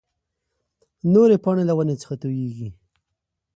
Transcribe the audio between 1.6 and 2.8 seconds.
له ونې څخه تويېږي.